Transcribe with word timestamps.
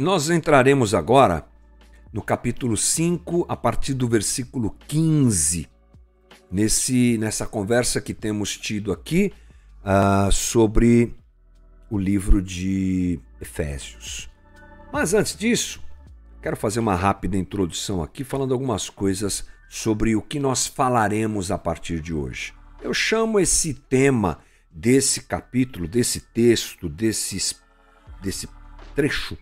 nós 0.00 0.30
entraremos 0.30 0.94
agora 0.94 1.46
no 2.10 2.22
capítulo 2.22 2.74
5, 2.74 3.44
a 3.46 3.54
partir 3.54 3.92
do 3.92 4.08
versículo 4.08 4.74
15, 4.88 5.68
nesse, 6.50 7.18
nessa 7.18 7.46
conversa 7.46 8.00
que 8.00 8.14
temos 8.14 8.56
tido 8.56 8.92
aqui 8.92 9.30
uh, 9.84 10.32
sobre 10.32 11.14
o 11.90 11.98
livro 11.98 12.40
de 12.40 13.20
Efésios. 13.42 14.30
Mas 14.90 15.12
antes 15.12 15.36
disso, 15.36 15.82
quero 16.40 16.56
fazer 16.56 16.80
uma 16.80 16.96
rápida 16.96 17.36
introdução 17.36 18.02
aqui, 18.02 18.24
falando 18.24 18.54
algumas 18.54 18.88
coisas 18.88 19.46
sobre 19.68 20.16
o 20.16 20.22
que 20.22 20.40
nós 20.40 20.66
falaremos 20.66 21.50
a 21.50 21.58
partir 21.58 22.00
de 22.00 22.14
hoje. 22.14 22.54
Eu 22.80 22.94
chamo 22.94 23.38
esse 23.38 23.74
tema 23.74 24.38
desse 24.70 25.20
capítulo, 25.20 25.86
desse 25.86 26.20
texto, 26.20 26.88
desse, 26.88 27.54
desse 28.22 28.48
trecho 28.96 29.36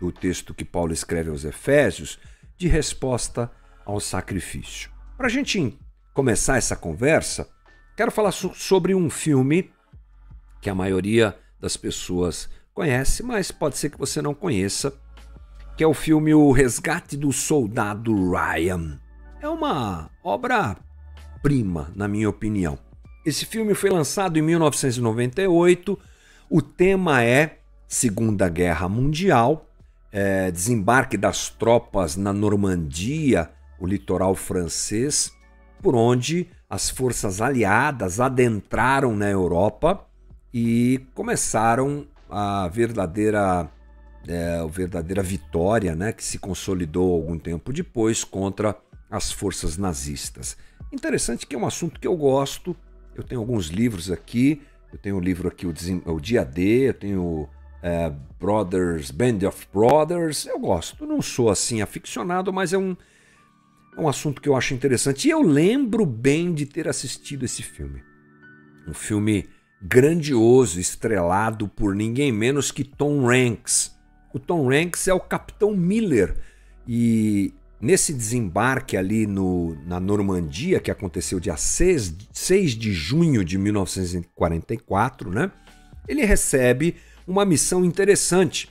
do 0.00 0.12
texto 0.12 0.54
que 0.54 0.64
Paulo 0.64 0.92
escreve 0.92 1.30
aos 1.30 1.44
Efésios, 1.44 2.18
de 2.56 2.68
resposta 2.68 3.50
ao 3.84 4.00
sacrifício. 4.00 4.90
Para 5.16 5.26
a 5.26 5.30
gente 5.30 5.78
começar 6.12 6.56
essa 6.56 6.76
conversa, 6.76 7.48
quero 7.96 8.10
falar 8.10 8.32
so 8.32 8.52
sobre 8.54 8.94
um 8.94 9.08
filme 9.08 9.70
que 10.60 10.70
a 10.70 10.74
maioria 10.74 11.36
das 11.60 11.76
pessoas 11.76 12.48
conhece, 12.74 13.22
mas 13.22 13.50
pode 13.50 13.78
ser 13.78 13.90
que 13.90 13.98
você 13.98 14.20
não 14.20 14.34
conheça, 14.34 14.92
que 15.76 15.84
é 15.84 15.86
o 15.86 15.94
filme 15.94 16.34
O 16.34 16.52
Resgate 16.52 17.16
do 17.16 17.32
Soldado 17.32 18.12
Ryan. 18.30 19.00
É 19.40 19.48
uma 19.48 20.10
obra-prima, 20.24 21.92
na 21.94 22.08
minha 22.08 22.28
opinião. 22.28 22.78
Esse 23.24 23.44
filme 23.44 23.74
foi 23.74 23.90
lançado 23.90 24.38
em 24.38 24.42
1998. 24.42 25.98
O 26.48 26.62
tema 26.62 27.22
é 27.22 27.58
Segunda 27.88 28.48
Guerra 28.48 28.88
Mundial, 28.88 29.65
é, 30.16 30.50
desembarque 30.50 31.18
das 31.18 31.50
tropas 31.50 32.16
na 32.16 32.32
Normandia, 32.32 33.50
o 33.78 33.86
litoral 33.86 34.34
francês, 34.34 35.30
por 35.82 35.94
onde 35.94 36.48
as 36.70 36.88
forças 36.88 37.42
aliadas 37.42 38.18
adentraram 38.18 39.14
na 39.14 39.28
Europa 39.28 40.06
e 40.54 41.06
começaram 41.14 42.06
a 42.30 42.66
verdadeira, 42.68 43.70
é, 44.26 44.58
a 44.58 44.64
verdadeira 44.64 45.22
vitória, 45.22 45.94
né, 45.94 46.14
que 46.14 46.24
se 46.24 46.38
consolidou 46.38 47.12
algum 47.12 47.38
tempo 47.38 47.70
depois 47.70 48.24
contra 48.24 48.74
as 49.10 49.30
forças 49.30 49.76
nazistas. 49.76 50.56
Interessante 50.90 51.46
que 51.46 51.54
é 51.54 51.58
um 51.58 51.66
assunto 51.66 52.00
que 52.00 52.08
eu 52.08 52.16
gosto. 52.16 52.74
Eu 53.14 53.22
tenho 53.22 53.42
alguns 53.42 53.66
livros 53.66 54.10
aqui. 54.10 54.62
Eu 54.90 54.98
tenho 54.98 55.16
o 55.18 55.20
livro 55.20 55.46
aqui, 55.46 55.66
o, 55.66 55.74
o 56.06 56.18
Dia 56.18 56.42
D, 56.42 56.88
eu 56.88 56.94
tenho 56.94 57.48
é, 57.82 58.12
Brothers, 58.38 59.10
Band 59.10 59.46
of 59.46 59.66
Brothers. 59.72 60.46
Eu 60.46 60.58
gosto, 60.58 61.06
não 61.06 61.20
sou 61.22 61.50
assim 61.50 61.82
aficionado, 61.82 62.52
mas 62.52 62.72
é 62.72 62.78
um, 62.78 62.96
é 63.96 64.00
um 64.00 64.08
assunto 64.08 64.40
que 64.40 64.48
eu 64.48 64.56
acho 64.56 64.74
interessante. 64.74 65.28
E 65.28 65.30
eu 65.30 65.42
lembro 65.42 66.04
bem 66.04 66.52
de 66.52 66.66
ter 66.66 66.88
assistido 66.88 67.44
esse 67.44 67.62
filme. 67.62 68.02
Um 68.86 68.94
filme 68.94 69.48
grandioso, 69.82 70.80
estrelado 70.80 71.68
por 71.68 71.94
ninguém 71.94 72.32
menos 72.32 72.70
que 72.70 72.84
Tom 72.84 73.28
Hanks. 73.30 73.94
O 74.32 74.38
Tom 74.38 74.70
Hanks 74.70 75.08
é 75.08 75.14
o 75.14 75.20
Capitão 75.20 75.76
Miller 75.76 76.36
e 76.86 77.54
nesse 77.80 78.12
desembarque 78.12 78.96
ali 78.96 79.26
no, 79.26 79.76
na 79.86 80.00
Normandia, 80.00 80.80
que 80.80 80.90
aconteceu 80.90 81.38
dia 81.38 81.56
6, 81.56 82.14
6 82.32 82.72
de 82.72 82.92
junho 82.92 83.44
de 83.44 83.58
1944, 83.58 85.30
né? 85.30 85.50
Ele 86.08 86.24
recebe 86.24 86.96
uma 87.26 87.44
missão 87.44 87.84
interessante. 87.84 88.70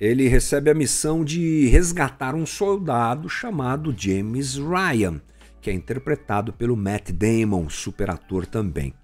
Ele 0.00 0.26
recebe 0.26 0.70
a 0.70 0.74
missão 0.74 1.22
de 1.22 1.66
resgatar 1.66 2.34
um 2.34 2.46
soldado 2.46 3.28
chamado 3.28 3.94
James 3.96 4.56
Ryan, 4.56 5.20
que 5.60 5.68
é 5.68 5.72
interpretado 5.74 6.52
pelo 6.52 6.76
Matt 6.76 7.10
Damon, 7.10 7.68
super 7.68 8.08
ator 8.08 8.46
também. 8.46 8.94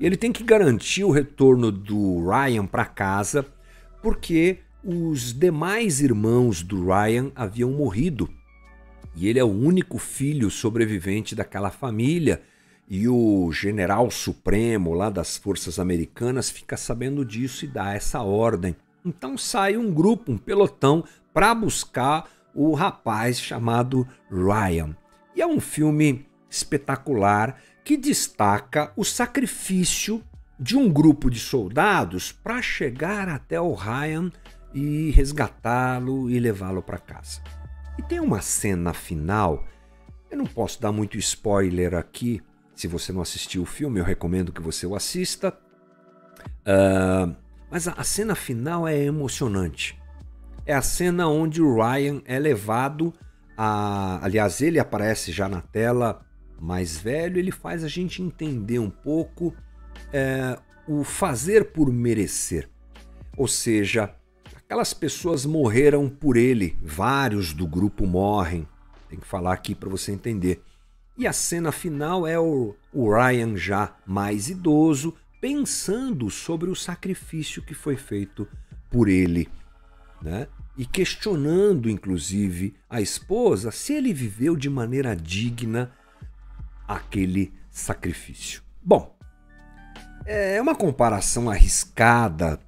Ele 0.00 0.16
tem 0.16 0.32
que 0.32 0.42
garantir 0.42 1.04
o 1.04 1.10
retorno 1.10 1.70
do 1.70 2.28
Ryan 2.28 2.66
para 2.66 2.84
casa, 2.84 3.46
porque 4.02 4.58
os 4.82 5.32
demais 5.32 6.00
irmãos 6.00 6.62
do 6.62 6.86
Ryan 6.86 7.30
haviam 7.36 7.70
morrido. 7.70 8.28
E 9.14 9.28
ele 9.28 9.38
é 9.38 9.44
o 9.44 9.48
único 9.48 9.98
filho 9.98 10.50
sobrevivente 10.50 11.34
daquela 11.34 11.70
família 11.70 12.42
e 12.90 13.08
o 13.08 13.52
general 13.52 14.10
supremo 14.10 14.92
lá 14.92 15.08
das 15.08 15.36
forças 15.36 15.78
americanas 15.78 16.50
fica 16.50 16.76
sabendo 16.76 17.24
disso 17.24 17.64
e 17.64 17.68
dá 17.68 17.94
essa 17.94 18.20
ordem. 18.20 18.74
Então 19.06 19.38
sai 19.38 19.76
um 19.76 19.94
grupo, 19.94 20.32
um 20.32 20.36
pelotão, 20.36 21.04
para 21.32 21.54
buscar 21.54 22.28
o 22.52 22.74
rapaz 22.74 23.40
chamado 23.40 24.06
Ryan. 24.28 24.96
E 25.36 25.40
é 25.40 25.46
um 25.46 25.60
filme 25.60 26.26
espetacular 26.50 27.60
que 27.84 27.96
destaca 27.96 28.92
o 28.96 29.04
sacrifício 29.04 30.20
de 30.58 30.76
um 30.76 30.92
grupo 30.92 31.30
de 31.30 31.38
soldados 31.38 32.32
para 32.32 32.60
chegar 32.60 33.28
até 33.28 33.60
o 33.60 33.72
Ryan 33.72 34.32
e 34.74 35.12
resgatá-lo 35.12 36.28
e 36.28 36.40
levá-lo 36.40 36.82
para 36.82 36.98
casa. 36.98 37.40
E 37.96 38.02
tem 38.02 38.18
uma 38.18 38.42
cena 38.42 38.92
final, 38.92 39.64
eu 40.28 40.36
não 40.36 40.46
posso 40.46 40.80
dar 40.82 40.90
muito 40.90 41.16
spoiler 41.16 41.94
aqui, 41.94 42.42
se 42.80 42.88
você 42.88 43.12
não 43.12 43.20
assistiu 43.20 43.62
o 43.62 43.66
filme, 43.66 44.00
eu 44.00 44.04
recomendo 44.04 44.52
que 44.52 44.62
você 44.62 44.86
o 44.86 44.96
assista. 44.96 45.54
Uh, 46.60 47.36
mas 47.70 47.86
a, 47.86 47.92
a 47.92 48.02
cena 48.02 48.34
final 48.34 48.88
é 48.88 48.98
emocionante. 49.04 50.00
É 50.64 50.72
a 50.72 50.80
cena 50.80 51.28
onde 51.28 51.60
o 51.60 51.74
Ryan 51.74 52.22
é 52.24 52.38
levado 52.38 53.12
a. 53.54 54.24
Aliás, 54.24 54.62
ele 54.62 54.78
aparece 54.78 55.30
já 55.30 55.46
na 55.46 55.60
tela 55.60 56.24
mais 56.58 56.96
velho, 56.96 57.38
ele 57.38 57.50
faz 57.50 57.84
a 57.84 57.88
gente 57.88 58.22
entender 58.22 58.78
um 58.78 58.90
pouco 58.90 59.54
é, 60.10 60.58
o 60.88 61.04
fazer 61.04 61.72
por 61.72 61.92
merecer. 61.92 62.66
Ou 63.36 63.46
seja, 63.46 64.14
aquelas 64.56 64.94
pessoas 64.94 65.44
morreram 65.44 66.08
por 66.08 66.34
ele, 66.34 66.78
vários 66.82 67.52
do 67.52 67.66
grupo 67.66 68.06
morrem. 68.06 68.66
Tem 69.08 69.18
que 69.18 69.26
falar 69.26 69.52
aqui 69.52 69.74
para 69.74 69.88
você 69.90 70.12
entender. 70.12 70.62
E 71.20 71.26
a 71.26 71.34
cena 71.34 71.70
final 71.70 72.26
é 72.26 72.40
o, 72.40 72.74
o 72.90 73.14
Ryan 73.14 73.54
já 73.54 73.94
mais 74.06 74.48
idoso, 74.48 75.14
pensando 75.38 76.30
sobre 76.30 76.70
o 76.70 76.74
sacrifício 76.74 77.60
que 77.60 77.74
foi 77.74 77.94
feito 77.94 78.48
por 78.88 79.06
ele, 79.06 79.46
né? 80.22 80.48
E 80.78 80.86
questionando, 80.86 81.90
inclusive, 81.90 82.74
a 82.88 83.02
esposa 83.02 83.70
se 83.70 83.92
ele 83.92 84.14
viveu 84.14 84.56
de 84.56 84.70
maneira 84.70 85.14
digna 85.14 85.92
aquele 86.88 87.52
sacrifício. 87.68 88.62
Bom, 88.82 89.14
é 90.24 90.58
uma 90.58 90.74
comparação 90.74 91.50
arriscada 91.50 92.58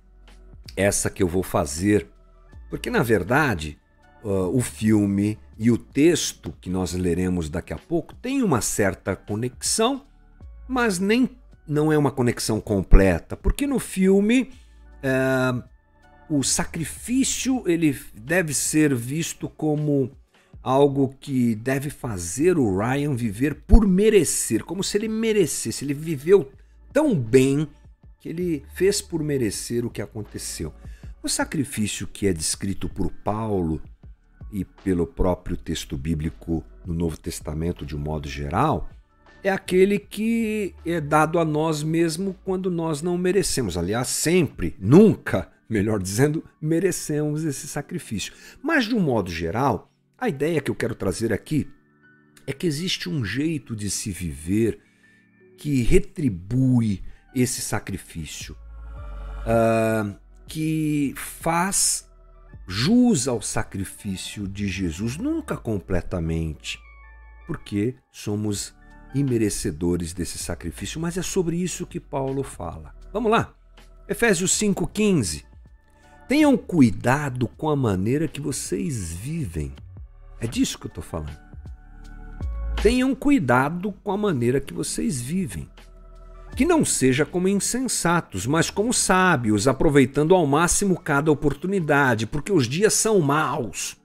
essa 0.77 1.09
que 1.09 1.23
eu 1.23 1.27
vou 1.27 1.43
fazer, 1.43 2.07
porque 2.69 2.91
na 2.91 3.03
verdade 3.03 3.79
uh, 4.25 4.57
o 4.57 4.61
filme 4.61 5.39
e 5.59 5.71
o 5.71 5.79
texto 5.79 6.55
que 6.61 6.71
nós 6.71 6.93
leremos 6.93 7.49
daqui 7.49 7.73
a 7.73 7.79
pouco 7.79 8.15
tem 8.15 8.43
uma 8.43 8.61
certa 8.61 9.15
conexão, 9.15 10.05
mas 10.67 10.99
nem 10.99 11.31
não 11.67 11.93
é 11.93 11.99
uma 11.99 12.11
conexão 12.11 12.61
completa, 12.61 13.37
porque 13.37 13.67
no 13.67 13.79
filme 13.79 14.51
uh, 15.03 15.63
o 16.29 16.43
sacrifício 16.43 17.63
ele 17.67 17.99
deve 18.15 18.55
ser 18.55 18.95
visto 18.95 19.49
como 19.49 20.11
algo 20.63 21.15
que 21.21 21.55
deve 21.55 21.91
fazer 21.91 22.57
o 22.57 22.79
Ryan 22.79 23.15
viver 23.15 23.63
por 23.67 23.87
merecer, 23.87 24.65
como 24.65 24.83
se 24.83 24.97
ele 24.97 25.09
merecesse, 25.09 25.85
ele 25.85 25.95
viveu 25.95 26.51
tão 26.93 27.15
bem 27.15 27.67
que 28.21 28.29
ele 28.29 28.65
fez 28.75 29.03
por 29.03 29.23
merecer 29.23 29.85
o 29.85 29.91
que 29.91 30.01
aconteceu. 30.01 30.73
O 31.23 31.29
sacrifício 31.29 32.07
que 32.07 32.27
é 32.27 32.33
descrito 32.33 32.89
por 32.89 33.11
Paulo 33.11 33.81
e 34.53 34.65
pelo 34.65 35.07
próprio 35.07 35.57
texto 35.57 35.97
bíblico 35.97 36.63
no 36.85 36.93
Novo 36.93 37.17
Testamento 37.17 37.87
de 37.87 37.97
um 37.97 37.99
modo 37.99 38.29
geral, 38.29 38.91
é 39.43 39.51
aquele 39.51 39.99
que 39.99 40.75
é 40.87 41.01
dado 41.01 41.39
a 41.39 41.45
nós 41.45 41.83
mesmo 41.83 42.37
quando 42.45 42.71
nós 42.71 43.03
não 43.03 43.19
merecemos. 43.19 43.77
Aliás, 43.77 44.09
sempre, 44.09 44.77
nunca, 44.79 45.51
melhor 45.69 46.01
dizendo, 46.01 46.45
merecemos 46.61 47.45
esse 47.45 47.67
sacrifício. 47.67 48.33
Mas 48.63 48.85
de 48.85 48.95
um 48.95 49.01
modo 49.01 49.31
geral, 49.31 49.91
a 50.17 50.29
ideia 50.29 50.61
que 50.61 50.71
eu 50.71 50.75
quero 50.75 50.95
trazer 50.95 51.33
aqui 51.33 51.69
é 52.47 52.53
que 52.53 52.67
existe 52.67 53.09
um 53.09 53.25
jeito 53.25 53.75
de 53.75 53.91
se 53.91 54.11
viver 54.11 54.79
que 55.57 55.83
retribui 55.83 57.03
esse 57.35 57.61
sacrifício, 57.61 58.57
uh, 59.47 60.15
que 60.47 61.15
faz 61.17 62.09
jus 62.73 63.29
ao 63.29 63.43
sacrifício 63.43 64.49
de 64.49 64.67
Jesus, 64.67 65.19
nunca 65.19 65.59
completamente, 65.59 66.81
porque 67.47 67.95
somos 68.11 68.75
imerecedores 69.15 70.15
desse 70.15 70.39
sacrifício, 70.39 70.99
mas 70.99 71.19
é 71.19 71.23
sobre 71.23 71.57
isso 71.57 71.87
que 71.87 72.01
Paulo 72.01 72.43
fala. 72.43 72.95
Vamos 73.13 73.31
lá? 73.31 73.53
Efésios 74.09 74.59
5,15. 74.59 75.45
Tenham 76.27 76.57
cuidado 76.57 77.47
com 77.47 77.69
a 77.69 77.77
maneira 77.77 78.27
que 78.27 78.41
vocês 78.41 79.13
vivem. 79.13 79.75
É 80.41 80.47
disso 80.47 80.79
que 80.79 80.87
eu 80.87 80.89
estou 80.89 81.05
falando. 81.05 81.39
Tenham 82.83 83.15
cuidado 83.15 83.93
com 84.03 84.13
a 84.13 84.17
maneira 84.17 84.63
que 84.63 84.73
vocês 84.73 85.21
vivem. 85.21 85.69
Que 86.55 86.67
não 86.67 86.85
seja 86.85 87.25
como 87.25 87.49
insensatos, 87.49 88.47
mas 88.47 88.69
como 88.69 88.93
sábios, 88.93 89.67
aproveitando 89.67 90.35
ao 90.35 90.47
máximo 90.47 91.01
cada 91.01 91.33
oportunidade, 91.33 92.27
porque 92.27 92.53
os 92.53 92.69
dias 92.69 92.93
são 92.93 93.21
maus. 93.21 93.97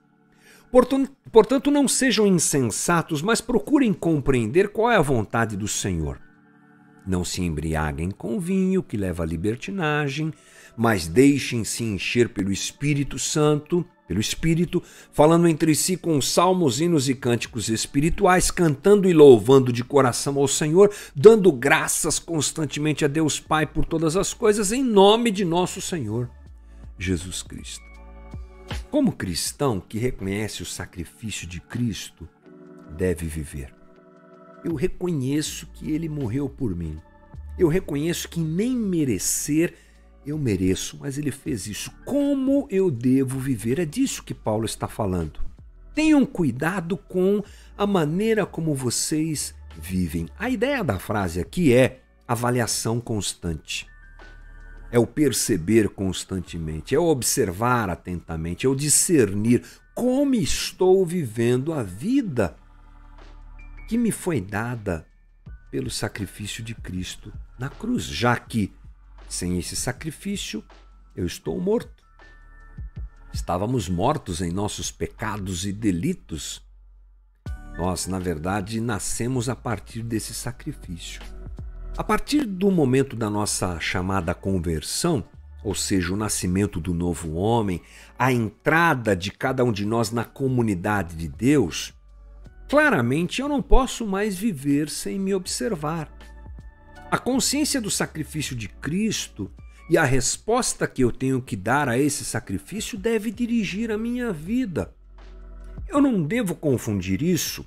Portanto, 1.30 1.70
não 1.70 1.86
sejam 1.86 2.26
insensatos, 2.26 3.22
mas 3.22 3.40
procurem 3.40 3.92
compreender 3.92 4.68
qual 4.68 4.90
é 4.90 4.96
a 4.96 5.02
vontade 5.02 5.56
do 5.56 5.68
Senhor. 5.68 6.20
Não 7.06 7.24
se 7.24 7.42
embriaguem 7.42 8.10
com 8.10 8.38
vinho, 8.38 8.82
que 8.82 8.96
leva 8.96 9.22
à 9.22 9.26
libertinagem, 9.26 10.32
mas 10.76 11.06
deixem-se 11.06 11.84
encher 11.84 12.28
pelo 12.28 12.52
Espírito 12.52 13.18
Santo, 13.18 13.84
pelo 14.08 14.20
Espírito, 14.20 14.82
falando 15.12 15.46
entre 15.46 15.74
si 15.74 15.94
com 15.94 16.18
salmos, 16.20 16.80
hinos 16.80 17.10
e 17.10 17.14
cânticos 17.14 17.68
espirituais, 17.68 18.50
cantando 18.50 19.06
e 19.06 19.12
louvando 19.12 19.70
de 19.70 19.84
coração 19.84 20.38
ao 20.38 20.48
Senhor, 20.48 20.90
dando 21.14 21.52
graças 21.52 22.18
constantemente 22.18 23.04
a 23.04 23.08
Deus 23.08 23.38
Pai 23.38 23.66
por 23.66 23.84
todas 23.84 24.16
as 24.16 24.32
coisas, 24.32 24.72
em 24.72 24.82
nome 24.82 25.30
de 25.30 25.44
nosso 25.44 25.82
Senhor 25.82 26.28
Jesus 26.98 27.42
Cristo. 27.42 27.84
Como 28.90 29.12
cristão 29.12 29.78
que 29.78 29.98
reconhece 29.98 30.62
o 30.62 30.66
sacrifício 30.66 31.46
de 31.46 31.60
Cristo, 31.60 32.26
deve 32.96 33.26
viver. 33.26 33.74
Eu 34.64 34.74
reconheço 34.74 35.66
que 35.74 35.90
ele 35.90 36.08
morreu 36.08 36.48
por 36.48 36.74
mim. 36.74 36.98
Eu 37.58 37.68
reconheço 37.68 38.28
que 38.28 38.40
nem 38.40 38.74
merecer 38.74 39.74
eu 40.28 40.38
mereço, 40.38 40.98
mas 41.00 41.18
ele 41.18 41.30
fez 41.30 41.66
isso. 41.66 41.90
Como 42.04 42.66
eu 42.70 42.90
devo 42.90 43.38
viver? 43.38 43.78
É 43.78 43.84
disso 43.84 44.22
que 44.22 44.34
Paulo 44.34 44.64
está 44.64 44.86
falando. 44.86 45.40
Tenham 45.94 46.24
cuidado 46.24 46.96
com 46.96 47.42
a 47.76 47.86
maneira 47.86 48.46
como 48.46 48.74
vocês 48.74 49.54
vivem. 49.80 50.28
A 50.38 50.48
ideia 50.50 50.84
da 50.84 50.98
frase 50.98 51.40
aqui 51.40 51.72
é 51.72 52.02
avaliação 52.26 53.00
constante. 53.00 53.86
É 54.90 54.98
o 54.98 55.06
perceber 55.06 55.88
constantemente, 55.90 56.94
é 56.94 56.98
o 56.98 57.04
observar 57.04 57.90
atentamente, 57.90 58.64
é 58.64 58.68
o 58.68 58.74
discernir 58.74 59.62
como 59.94 60.34
estou 60.34 61.04
vivendo 61.04 61.72
a 61.72 61.82
vida 61.82 62.56
que 63.86 63.98
me 63.98 64.10
foi 64.10 64.40
dada 64.40 65.06
pelo 65.70 65.90
sacrifício 65.90 66.62
de 66.62 66.74
Cristo 66.74 67.32
na 67.58 67.68
cruz, 67.68 68.04
já 68.04 68.36
que 68.36 68.72
sem 69.28 69.58
esse 69.58 69.76
sacrifício, 69.76 70.64
eu 71.14 71.26
estou 71.26 71.60
morto. 71.60 72.02
Estávamos 73.32 73.88
mortos 73.88 74.40
em 74.40 74.50
nossos 74.50 74.90
pecados 74.90 75.66
e 75.66 75.72
delitos. 75.72 76.62
Nós, 77.76 78.06
na 78.06 78.18
verdade, 78.18 78.80
nascemos 78.80 79.48
a 79.48 79.54
partir 79.54 80.02
desse 80.02 80.34
sacrifício. 80.34 81.20
A 81.96 82.02
partir 82.02 82.44
do 82.44 82.70
momento 82.70 83.14
da 83.14 83.28
nossa 83.28 83.78
chamada 83.80 84.34
conversão, 84.34 85.24
ou 85.62 85.74
seja, 85.74 86.14
o 86.14 86.16
nascimento 86.16 86.80
do 86.80 86.94
novo 86.94 87.34
homem, 87.34 87.82
a 88.18 88.32
entrada 88.32 89.14
de 89.14 89.30
cada 89.30 89.64
um 89.64 89.72
de 89.72 89.84
nós 89.84 90.10
na 90.10 90.24
comunidade 90.24 91.16
de 91.16 91.28
Deus, 91.28 91.92
claramente 92.68 93.40
eu 93.40 93.48
não 93.48 93.60
posso 93.60 94.06
mais 94.06 94.36
viver 94.36 94.88
sem 94.88 95.18
me 95.18 95.34
observar. 95.34 96.17
A 97.10 97.16
consciência 97.16 97.80
do 97.80 97.90
sacrifício 97.90 98.54
de 98.54 98.68
Cristo 98.68 99.50
e 99.88 99.96
a 99.96 100.04
resposta 100.04 100.86
que 100.86 101.02
eu 101.02 101.10
tenho 101.10 101.40
que 101.40 101.56
dar 101.56 101.88
a 101.88 101.98
esse 101.98 102.22
sacrifício 102.22 102.98
deve 102.98 103.30
dirigir 103.30 103.90
a 103.90 103.96
minha 103.96 104.30
vida. 104.30 104.94
Eu 105.88 106.02
não 106.02 106.22
devo 106.22 106.54
confundir 106.54 107.22
isso 107.22 107.66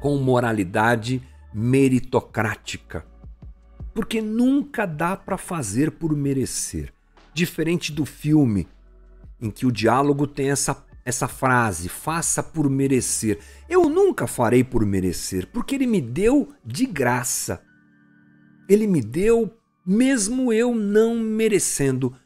com 0.00 0.16
moralidade 0.18 1.20
meritocrática, 1.52 3.04
porque 3.92 4.22
nunca 4.22 4.86
dá 4.86 5.16
para 5.16 5.36
fazer 5.36 5.90
por 5.90 6.14
merecer. 6.14 6.92
Diferente 7.32 7.90
do 7.90 8.04
filme, 8.04 8.68
em 9.40 9.50
que 9.50 9.66
o 9.66 9.72
diálogo 9.72 10.28
tem 10.28 10.50
essa, 10.50 10.84
essa 11.04 11.26
frase: 11.26 11.88
faça 11.88 12.40
por 12.40 12.70
merecer. 12.70 13.40
Eu 13.68 13.88
nunca 13.88 14.28
farei 14.28 14.62
por 14.62 14.86
merecer, 14.86 15.48
porque 15.52 15.74
ele 15.74 15.88
me 15.88 16.00
deu 16.00 16.54
de 16.64 16.86
graça. 16.86 17.60
Ele 18.68 18.86
me 18.86 19.02
deu, 19.02 19.56
mesmo 19.84 20.52
eu 20.52 20.74
não 20.74 21.16
merecendo. 21.16 22.16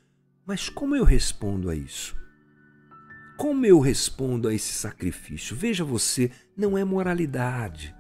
Mas 0.46 0.68
como 0.68 0.94
eu 0.94 1.04
respondo 1.04 1.68
a 1.68 1.74
isso? 1.74 2.16
Como 3.36 3.64
eu 3.66 3.78
respondo 3.80 4.48
a 4.48 4.54
esse 4.54 4.72
sacrifício? 4.72 5.54
Veja 5.54 5.84
você, 5.84 6.30
não 6.56 6.76
é 6.76 6.84
moralidade. 6.84 7.94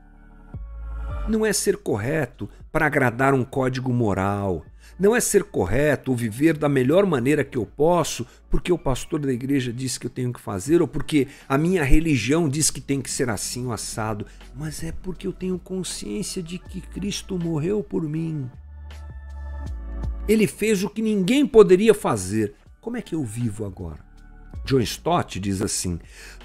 Não 1.28 1.44
é 1.44 1.52
ser 1.52 1.76
correto 1.76 2.48
para 2.72 2.86
agradar 2.86 3.34
um 3.34 3.44
código 3.44 3.92
moral. 3.92 4.64
Não 4.98 5.14
é 5.14 5.20
ser 5.20 5.44
correto 5.44 6.10
ou 6.10 6.16
viver 6.16 6.56
da 6.56 6.68
melhor 6.68 7.06
maneira 7.06 7.44
que 7.44 7.58
eu 7.58 7.66
posso 7.66 8.26
porque 8.50 8.72
o 8.72 8.78
pastor 8.78 9.20
da 9.20 9.32
igreja 9.32 9.72
disse 9.72 9.98
que 9.98 10.06
eu 10.06 10.10
tenho 10.10 10.32
que 10.32 10.40
fazer 10.40 10.80
ou 10.80 10.88
porque 10.88 11.28
a 11.48 11.58
minha 11.58 11.84
religião 11.84 12.48
diz 12.48 12.70
que 12.70 12.80
tem 12.80 13.00
que 13.00 13.10
ser 13.10 13.28
assim 13.30 13.66
o 13.66 13.72
assado, 13.72 14.26
mas 14.54 14.82
é 14.82 14.92
porque 14.92 15.26
eu 15.26 15.32
tenho 15.32 15.58
consciência 15.58 16.42
de 16.42 16.58
que 16.58 16.80
Cristo 16.80 17.38
morreu 17.38 17.82
por 17.82 18.02
mim. 18.02 18.50
Ele 20.28 20.46
fez 20.46 20.84
o 20.84 20.90
que 20.90 21.00
ninguém 21.00 21.46
poderia 21.46 21.94
fazer. 21.94 22.54
Como 22.80 22.96
é 22.96 23.02
que 23.02 23.14
eu 23.14 23.24
vivo 23.24 23.64
agora? 23.64 24.06
John 24.64 24.80
Stott 24.80 25.40
diz 25.40 25.62
assim: 25.62 25.98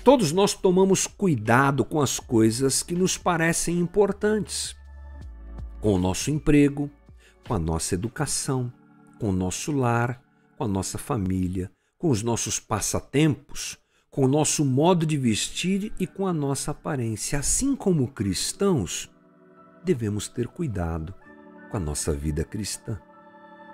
Todos 0.03 0.31
nós 0.31 0.53
tomamos 0.53 1.05
cuidado 1.05 1.83
com 1.83 1.99
as 1.99 2.19
coisas 2.19 2.81
que 2.81 2.95
nos 2.95 3.17
parecem 3.17 3.77
importantes. 3.79 4.75
Com 5.81 5.95
o 5.95 5.99
nosso 5.99 6.31
emprego, 6.31 6.89
com 7.47 7.53
a 7.53 7.59
nossa 7.59 7.95
educação, 7.95 8.71
com 9.19 9.29
o 9.29 9.33
nosso 9.33 9.71
lar, 9.71 10.21
com 10.57 10.63
a 10.63 10.67
nossa 10.67 10.97
família, 10.97 11.71
com 11.97 12.09
os 12.09 12.23
nossos 12.23 12.59
passatempos, 12.59 13.77
com 14.09 14.25
o 14.25 14.27
nosso 14.27 14.63
modo 14.63 15.05
de 15.05 15.17
vestir 15.17 15.91
e 15.99 16.05
com 16.05 16.27
a 16.27 16.33
nossa 16.33 16.71
aparência. 16.71 17.39
Assim 17.39 17.75
como 17.75 18.07
cristãos, 18.07 19.09
devemos 19.83 20.27
ter 20.27 20.47
cuidado 20.47 21.13
com 21.69 21.77
a 21.77 21.79
nossa 21.79 22.13
vida 22.13 22.43
cristã. 22.43 22.99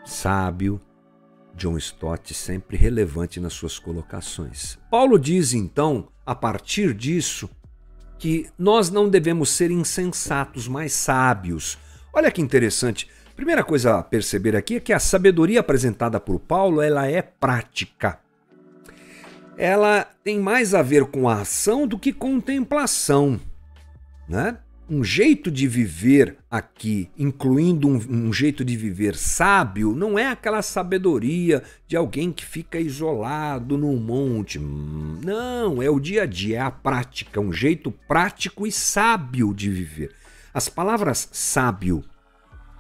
Sábio, 0.06 0.80
John 1.56 1.78
Stott 1.78 2.34
sempre 2.34 2.78
relevante 2.78 3.40
nas 3.40 3.54
suas 3.54 3.78
colocações. 3.78 4.80
Paulo 4.90 5.20
diz 5.20 5.54
então, 5.54 6.08
a 6.26 6.34
partir 6.34 6.94
disso, 6.94 7.50
que 8.18 8.50
nós 8.58 8.90
não 8.90 9.10
devemos 9.10 9.50
ser 9.50 9.72
insensatos, 9.72 10.68
mas 10.68 10.94
sábios. 10.94 11.78
Olha 12.14 12.32
que 12.32 12.42
interessante. 12.42 13.10
Primeira 13.40 13.64
coisa 13.64 13.96
a 13.96 14.04
perceber 14.04 14.54
aqui 14.54 14.76
é 14.76 14.80
que 14.82 14.92
a 14.92 15.00
sabedoria 15.00 15.62
apresentada 15.62 16.20
por 16.20 16.42
Paulo, 16.42 16.82
ela 16.82 17.08
é 17.08 17.22
prática. 17.22 18.20
Ela 19.58 20.06
tem 20.26 20.42
mais 20.42 20.74
a 20.74 20.82
ver 20.82 21.06
com 21.06 21.30
a 21.30 21.40
ação 21.40 21.88
do 21.88 21.98
que 21.98 22.12
contemplação, 22.12 23.40
né? 24.28 24.58
Um 24.90 25.06
jeito 25.06 25.50
de 25.50 25.70
viver 25.70 26.36
aqui, 26.52 27.10
incluindo 27.18 27.88
um, 27.88 28.28
um 28.28 28.34
jeito 28.34 28.66
de 28.66 28.76
viver 28.76 29.16
sábio, 29.16 29.96
não 29.96 30.20
é 30.20 30.28
aquela 30.28 30.62
sabedoria 30.62 31.64
de 31.88 31.96
alguém 31.96 32.34
que 32.34 32.44
fica 32.44 32.78
isolado 32.78 33.78
num 33.78 33.96
monte. 33.96 34.60
Não, 34.60 35.82
é 35.82 35.90
o 35.90 35.98
dia 35.98 36.24
a 36.24 36.26
dia, 36.26 36.58
é 36.58 36.62
a 36.62 36.70
prática, 36.70 37.40
um 37.40 37.54
jeito 37.54 37.90
prático 38.06 38.68
e 38.68 38.72
sábio 38.72 39.54
de 39.54 39.70
viver. 39.70 40.12
As 40.54 40.68
palavras 40.68 41.30
sábio 41.32 42.04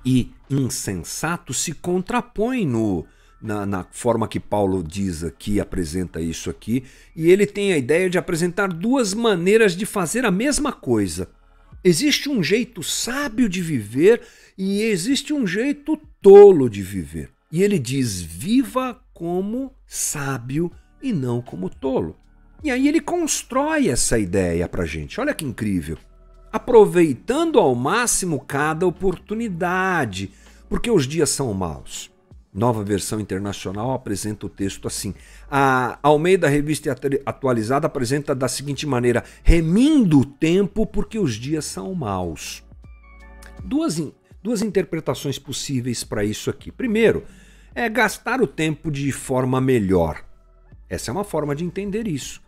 e 0.05 0.31
insensato 0.49 1.53
se 1.53 1.73
contrapõe 1.73 2.65
no, 2.65 3.05
na, 3.41 3.65
na, 3.65 3.85
forma 3.91 4.27
que 4.27 4.39
Paulo 4.39 4.83
diz 4.83 5.23
aqui, 5.23 5.59
apresenta 5.59 6.21
isso 6.21 6.49
aqui, 6.49 6.83
e 7.15 7.29
ele 7.29 7.45
tem 7.45 7.73
a 7.73 7.77
ideia 7.77 8.09
de 8.09 8.17
apresentar 8.17 8.67
duas 8.67 9.13
maneiras 9.13 9.75
de 9.75 9.85
fazer 9.85 10.25
a 10.25 10.31
mesma 10.31 10.71
coisa. 10.71 11.29
Existe 11.83 12.29
um 12.29 12.43
jeito 12.43 12.83
sábio 12.83 13.47
de 13.47 13.61
viver 13.61 14.21
e 14.57 14.81
existe 14.81 15.33
um 15.33 15.47
jeito 15.47 15.97
tolo 16.21 16.69
de 16.69 16.81
viver. 16.81 17.29
E 17.51 17.63
ele 17.63 17.79
diz: 17.79 18.21
viva 18.21 18.99
como 19.13 19.73
sábio 19.87 20.69
e 21.01 21.13
não 21.13 21.41
como 21.41 21.69
tolo. 21.69 22.17
E 22.61 22.69
aí 22.69 22.89
ele 22.89 22.99
constrói 22.99 23.87
essa 23.87 24.19
ideia 24.19 24.67
para 24.67 24.85
gente. 24.85 25.21
Olha 25.21 25.33
que 25.33 25.45
incrível 25.45 25.97
aproveitando 26.51 27.59
ao 27.59 27.75
máximo 27.75 28.39
cada 28.39 28.85
oportunidade, 28.85 30.31
porque 30.67 30.89
os 30.89 31.07
dias 31.07 31.29
são 31.29 31.53
maus. 31.53 32.11
Nova 32.51 32.83
versão 32.83 33.19
internacional 33.19 33.91
apresenta 33.91 34.47
o 34.47 34.49
texto 34.49 34.87
assim. 34.87 35.13
A 35.49 35.99
Almeida 36.01 36.49
Revista 36.49 36.95
Atualizada 37.25 37.85
apresenta 37.85 38.33
da 38.33 38.47
seguinte 38.47 38.87
maneira: 38.87 39.23
remindo 39.43 40.19
o 40.19 40.25
tempo 40.25 40.85
porque 40.85 41.19
os 41.19 41.35
dias 41.35 41.65
são 41.65 41.93
maus. 41.93 42.63
Duas, 43.63 44.01
duas 44.41 44.63
interpretações 44.63 45.37
possíveis 45.37 46.03
para 46.03 46.23
isso 46.23 46.49
aqui. 46.49 46.71
Primeiro, 46.71 47.23
é 47.75 47.87
gastar 47.87 48.41
o 48.41 48.47
tempo 48.47 48.89
de 48.89 49.11
forma 49.11 49.61
melhor. 49.61 50.23
Essa 50.89 51.11
é 51.11 51.13
uma 51.13 51.23
forma 51.23 51.55
de 51.55 51.63
entender 51.63 52.07
isso. 52.07 52.41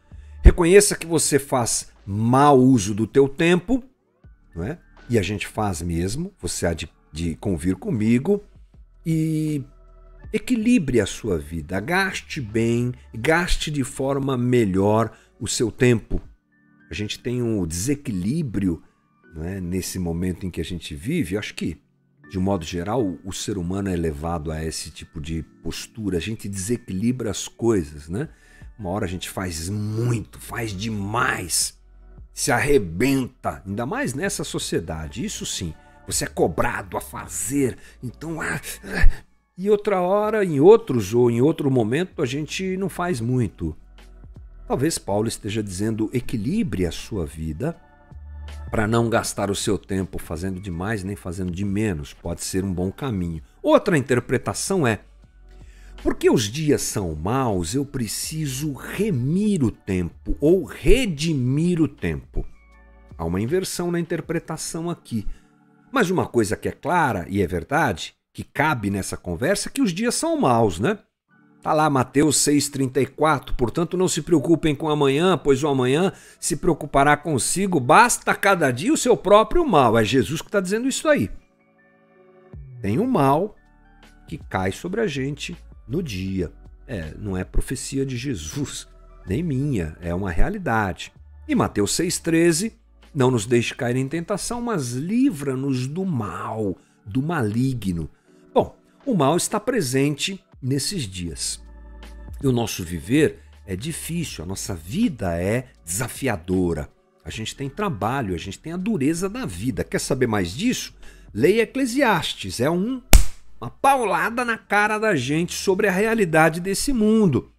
Reconheça 0.43 0.95
que 0.95 1.05
você 1.05 1.37
faz 1.37 1.91
mau 2.05 2.57
uso 2.57 2.95
do 2.95 3.05
teu 3.05 3.29
tempo, 3.29 3.83
não 4.55 4.63
é? 4.63 4.77
E 5.09 5.17
a 5.17 5.21
gente 5.21 5.47
faz 5.47 5.81
mesmo, 5.81 6.33
você 6.39 6.65
há 6.65 6.73
de, 6.73 6.89
de 7.11 7.35
convir 7.35 7.75
comigo 7.75 8.43
e 9.05 9.63
equilibre 10.31 11.01
a 11.01 11.05
sua 11.05 11.37
vida, 11.37 11.79
gaste 11.79 12.39
bem, 12.39 12.93
gaste 13.13 13.69
de 13.69 13.83
forma 13.83 14.37
melhor 14.37 15.11
o 15.39 15.47
seu 15.47 15.71
tempo. 15.71 16.21
A 16.89 16.93
gente 16.93 17.19
tem 17.19 17.41
um 17.41 17.65
desequilíbrio 17.65 18.81
é, 19.37 19.59
nesse 19.59 19.97
momento 19.97 20.45
em 20.45 20.49
que 20.49 20.61
a 20.61 20.65
gente 20.65 20.95
vive, 20.95 21.37
acho 21.37 21.53
que 21.53 21.81
de 22.31 22.39
um 22.39 22.41
modo 22.41 22.63
geral, 22.63 23.17
o 23.25 23.33
ser 23.33 23.57
humano 23.57 23.89
é 23.89 23.95
levado 23.97 24.53
a 24.53 24.63
esse 24.63 24.89
tipo 24.89 25.19
de 25.19 25.43
postura. 25.61 26.17
A 26.17 26.21
gente 26.21 26.47
desequilibra 26.47 27.29
as 27.29 27.49
coisas, 27.49 28.07
né? 28.07 28.29
Uma 28.79 28.89
hora 28.89 29.05
a 29.05 29.09
gente 29.09 29.29
faz 29.29 29.67
muito, 29.67 30.39
faz 30.39 30.71
demais, 30.71 31.77
se 32.41 32.51
arrebenta, 32.51 33.61
ainda 33.67 33.85
mais 33.85 34.15
nessa 34.15 34.43
sociedade. 34.43 35.23
Isso 35.23 35.45
sim, 35.45 35.75
você 36.07 36.23
é 36.23 36.27
cobrado 36.27 36.97
a 36.97 37.01
fazer. 37.01 37.77
Então, 38.01 38.41
ah, 38.41 38.59
ah, 38.83 39.09
e 39.55 39.69
outra 39.69 40.01
hora, 40.01 40.43
em 40.43 40.59
outros 40.59 41.13
ou 41.13 41.29
em 41.29 41.39
outro 41.39 41.69
momento, 41.69 42.19
a 42.19 42.25
gente 42.25 42.75
não 42.77 42.89
faz 42.89 43.21
muito. 43.21 43.77
Talvez 44.67 44.97
Paulo 44.97 45.27
esteja 45.27 45.61
dizendo: 45.61 46.09
equilibre 46.11 46.87
a 46.87 46.91
sua 46.91 47.27
vida 47.27 47.79
para 48.71 48.87
não 48.87 49.07
gastar 49.07 49.51
o 49.51 49.55
seu 49.55 49.77
tempo 49.77 50.17
fazendo 50.17 50.59
demais 50.59 51.03
nem 51.03 51.15
fazendo 51.15 51.51
de 51.51 51.63
menos. 51.63 52.11
Pode 52.11 52.41
ser 52.43 52.63
um 52.63 52.73
bom 52.73 52.91
caminho. 52.91 53.43
Outra 53.61 53.95
interpretação 53.95 54.87
é: 54.87 55.01
porque 56.03 56.29
os 56.29 56.43
dias 56.43 56.81
são 56.81 57.15
maus, 57.15 57.75
eu 57.75 57.85
preciso 57.85 58.73
remir 58.73 59.63
o 59.63 59.71
tempo 59.71 60.35
ou 60.39 60.63
redimir 60.63 61.79
o 61.81 61.87
tempo. 61.87 62.45
Há 63.17 63.23
uma 63.23 63.39
inversão 63.39 63.91
na 63.91 63.99
interpretação 63.99 64.89
aqui. 64.89 65.27
Mas 65.91 66.09
uma 66.09 66.25
coisa 66.25 66.55
que 66.55 66.67
é 66.67 66.71
clara 66.71 67.25
e 67.29 67.41
é 67.41 67.45
verdade, 67.45 68.15
que 68.33 68.43
cabe 68.43 68.89
nessa 68.89 69.15
conversa, 69.15 69.69
é 69.69 69.71
que 69.71 69.81
os 69.81 69.91
dias 69.91 70.15
são 70.15 70.39
maus, 70.39 70.79
né? 70.79 70.97
Está 71.57 71.73
lá 71.73 71.87
Mateus 71.87 72.37
6,34. 72.37 73.55
Portanto, 73.55 73.95
não 73.95 74.07
se 74.07 74.23
preocupem 74.23 74.73
com 74.73 74.89
amanhã, 74.89 75.37
pois 75.37 75.63
o 75.63 75.67
amanhã 75.67 76.11
se 76.39 76.57
preocupará 76.57 77.15
consigo. 77.15 77.79
Basta 77.79 78.33
cada 78.33 78.71
dia 78.71 78.91
o 78.91 78.97
seu 78.97 79.15
próprio 79.15 79.63
mal. 79.67 79.95
É 79.95 80.03
Jesus 80.03 80.41
que 80.41 80.47
está 80.47 80.59
dizendo 80.59 80.87
isso 80.87 81.07
aí. 81.07 81.29
Tem 82.81 82.97
um 82.97 83.05
mal 83.05 83.55
que 84.27 84.39
cai 84.39 84.71
sobre 84.71 85.01
a 85.01 85.05
gente 85.05 85.55
no 85.91 86.01
dia. 86.01 86.51
É, 86.87 87.13
não 87.19 87.37
é 87.37 87.43
profecia 87.43 88.05
de 88.05 88.17
Jesus, 88.17 88.87
nem 89.27 89.43
minha, 89.43 89.95
é 90.01 90.15
uma 90.15 90.31
realidade. 90.31 91.11
E 91.47 91.53
Mateus 91.53 91.91
6,13. 91.91 92.73
Não 93.13 93.29
nos 93.29 93.45
deixe 93.45 93.75
cair 93.75 93.97
em 93.97 94.07
tentação, 94.07 94.61
mas 94.61 94.93
livra-nos 94.93 95.85
do 95.85 96.05
mal, 96.05 96.77
do 97.05 97.21
maligno. 97.21 98.09
Bom, 98.53 98.77
o 99.05 99.13
mal 99.13 99.35
está 99.35 99.59
presente 99.59 100.41
nesses 100.61 101.03
dias. 101.03 101.61
E 102.41 102.47
o 102.47 102.53
nosso 102.53 102.85
viver 102.85 103.39
é 103.67 103.75
difícil, 103.75 104.45
a 104.45 104.47
nossa 104.47 104.73
vida 104.73 105.35
é 105.35 105.67
desafiadora. 105.83 106.89
A 107.23 107.29
gente 107.29 107.53
tem 107.53 107.69
trabalho, 107.69 108.33
a 108.33 108.37
gente 108.37 108.57
tem 108.57 108.71
a 108.71 108.77
dureza 108.77 109.27
da 109.27 109.45
vida. 109.45 109.83
Quer 109.83 109.99
saber 109.99 110.27
mais 110.27 110.51
disso? 110.55 110.95
Leia 111.33 111.63
Eclesiastes, 111.63 112.61
é 112.61 112.69
um, 112.69 113.01
uma 113.61 113.69
paulada 113.69 114.43
na 114.43 114.57
cara 114.57 114.97
da 114.97 115.15
gente 115.15 115.53
sobre 115.53 115.87
a 115.87 115.91
realidade 115.91 116.59
desse 116.59 116.91
mundo. 116.91 117.51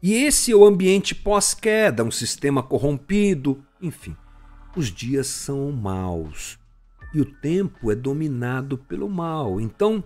E 0.00 0.14
esse 0.14 0.52
é 0.52 0.54
o 0.54 0.64
ambiente 0.64 1.14
pós-queda, 1.14 2.04
um 2.04 2.10
sistema 2.10 2.62
corrompido, 2.62 3.64
enfim. 3.82 4.16
Os 4.76 4.92
dias 4.92 5.26
são 5.26 5.72
maus 5.72 6.58
e 7.12 7.20
o 7.20 7.24
tempo 7.24 7.90
é 7.90 7.94
dominado 7.94 8.78
pelo 8.78 9.08
mal. 9.08 9.60
Então, 9.60 10.04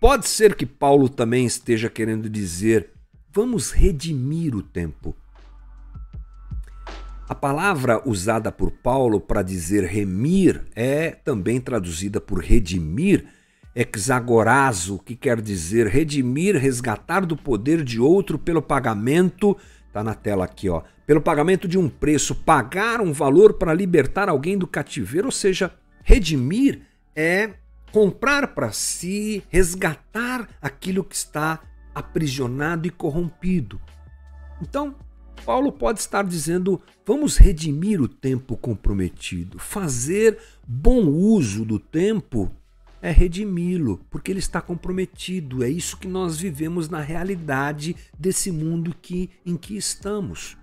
Pode 0.00 0.28
ser 0.28 0.54
que 0.54 0.64
Paulo 0.64 1.08
também 1.08 1.44
esteja 1.44 1.90
querendo 1.90 2.30
dizer: 2.30 2.90
vamos 3.32 3.72
redimir 3.72 4.54
o 4.54 4.62
tempo. 4.62 5.16
A 7.28 7.34
palavra 7.34 8.00
usada 8.08 8.52
por 8.52 8.70
Paulo 8.70 9.20
para 9.20 9.42
dizer 9.42 9.82
remir 9.82 10.64
é 10.76 11.10
também 11.10 11.60
traduzida 11.60 12.20
por 12.20 12.38
redimir, 12.38 13.26
exagorazo, 13.76 14.98
que 14.98 15.14
quer 15.14 15.40
dizer 15.40 15.86
redimir, 15.86 16.56
resgatar 16.56 17.26
do 17.26 17.36
poder 17.36 17.84
de 17.84 18.00
outro 18.00 18.38
pelo 18.38 18.62
pagamento, 18.62 19.54
tá 19.92 20.02
na 20.02 20.14
tela 20.14 20.46
aqui, 20.46 20.70
ó, 20.70 20.82
pelo 21.06 21.20
pagamento 21.20 21.68
de 21.68 21.76
um 21.76 21.86
preço, 21.86 22.34
pagar 22.34 23.02
um 23.02 23.12
valor 23.12 23.54
para 23.54 23.74
libertar 23.74 24.30
alguém 24.30 24.56
do 24.56 24.66
cativeiro, 24.66 25.26
ou 25.26 25.32
seja, 25.32 25.70
redimir 26.02 26.80
é 27.14 27.50
comprar 27.92 28.48
para 28.48 28.72
si, 28.72 29.44
resgatar 29.50 30.48
aquilo 30.60 31.04
que 31.04 31.14
está 31.14 31.60
aprisionado 31.94 32.86
e 32.86 32.90
corrompido. 32.90 33.80
Então, 34.60 34.94
Paulo 35.44 35.70
pode 35.70 36.00
estar 36.00 36.24
dizendo: 36.24 36.80
vamos 37.04 37.36
redimir 37.36 38.00
o 38.00 38.08
tempo 38.08 38.56
comprometido. 38.56 39.58
Fazer 39.58 40.38
bom 40.66 41.06
uso 41.06 41.64
do 41.64 41.78
tempo 41.78 42.50
é 43.00 43.10
redimi-lo, 43.10 44.00
porque 44.10 44.30
ele 44.30 44.38
está 44.38 44.60
comprometido. 44.60 45.62
É 45.62 45.68
isso 45.68 45.96
que 45.96 46.08
nós 46.08 46.38
vivemos 46.38 46.88
na 46.88 47.00
realidade 47.00 47.96
desse 48.18 48.50
mundo 48.50 48.94
que, 49.00 49.30
em 49.44 49.56
que 49.56 49.76
estamos. 49.76 50.56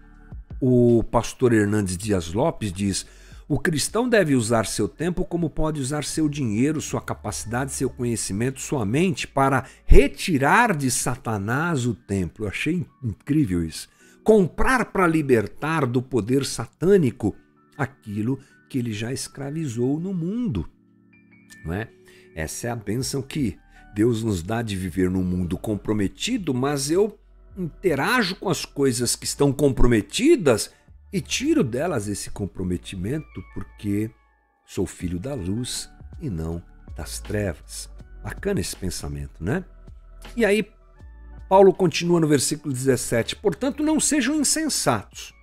O 0.59 1.03
pastor 1.03 1.53
Hernandes 1.53 1.97
Dias 1.97 2.33
Lopes 2.33 2.71
diz: 2.71 3.05
o 3.47 3.59
cristão 3.59 4.07
deve 4.07 4.35
usar 4.35 4.65
seu 4.65 4.87
tempo 4.87 5.25
como 5.25 5.49
pode 5.49 5.79
usar 5.79 6.03
seu 6.03 6.29
dinheiro, 6.29 6.81
sua 6.81 7.01
capacidade, 7.01 7.73
seu 7.73 7.89
conhecimento, 7.89 8.61
sua 8.61 8.85
mente 8.85 9.27
para 9.27 9.65
retirar 9.85 10.75
de 10.75 10.89
Satanás 10.89 11.85
o 11.85 11.93
templo. 11.93 12.45
Eu 12.45 12.49
achei 12.49 12.85
incrível 13.03 13.63
isso. 13.63 13.89
Comprar 14.23 14.85
para 14.85 15.05
libertar 15.05 15.85
do 15.85 16.01
poder 16.01 16.45
satânico 16.45 17.35
aquilo 17.77 18.39
que 18.69 18.77
ele 18.77 18.93
já 18.93 19.11
escravizou 19.11 19.99
no 19.99 20.13
mundo. 20.13 20.67
Não 21.65 21.73
é? 21.73 21.89
Essa 22.35 22.67
é 22.67 22.71
a 22.71 22.75
bênção 22.75 23.21
que 23.21 23.57
Deus 23.93 24.23
nos 24.23 24.41
dá 24.41 24.61
de 24.61 24.75
viver 24.75 25.09
num 25.09 25.23
mundo 25.23 25.57
comprometido, 25.57 26.53
mas 26.53 26.89
eu 26.89 27.17
interajo 27.57 28.35
com 28.35 28.49
as 28.49 28.65
coisas 28.65 29.15
que 29.15 29.25
estão 29.25 29.53
comprometidas 29.53 30.71
e 31.11 31.21
tiro 31.21 31.63
delas 31.63 32.07
esse 32.07 32.31
comprometimento 32.31 33.43
porque 33.53 34.09
sou 34.65 34.87
filho 34.87 35.19
da 35.19 35.35
luz 35.35 35.89
e 36.19 36.29
não 36.29 36.61
das 36.95 37.19
trevas. 37.19 37.89
Bacana 38.23 38.59
esse 38.59 38.75
pensamento, 38.75 39.43
né? 39.43 39.63
E 40.35 40.45
aí, 40.45 40.67
Paulo 41.47 41.73
continua 41.73 42.19
no 42.19 42.27
versículo 42.27 42.73
17: 42.73 43.35
Portanto, 43.35 43.83
não 43.83 43.99
sejam 43.99 44.35
insensatos, 44.35 45.33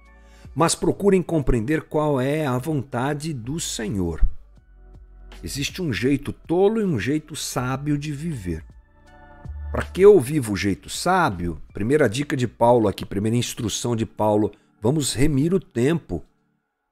mas 0.54 0.74
procurem 0.74 1.22
compreender 1.22 1.82
qual 1.82 2.20
é 2.20 2.46
a 2.46 2.58
vontade 2.58 3.32
do 3.32 3.60
Senhor. 3.60 4.20
Existe 5.42 5.80
um 5.80 5.92
jeito 5.92 6.32
tolo 6.32 6.80
e 6.80 6.84
um 6.84 6.98
jeito 6.98 7.34
sábio 7.34 7.96
de 7.96 8.12
viver. 8.12 8.64
Para 9.70 9.82
que 9.82 10.02
eu 10.02 10.18
viva 10.20 10.52
o 10.52 10.56
jeito 10.56 10.88
sábio, 10.88 11.60
primeira 11.72 12.08
dica 12.08 12.36
de 12.36 12.48
Paulo 12.48 12.88
aqui, 12.88 13.06
primeira 13.06 13.36
instrução 13.36 13.94
de 13.94 14.04
Paulo 14.04 14.52
Vamos 14.82 15.12
remir 15.12 15.52
o 15.52 15.60
tempo, 15.60 16.24